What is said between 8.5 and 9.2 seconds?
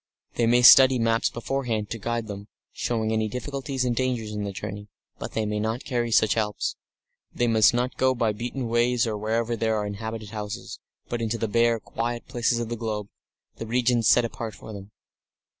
ways or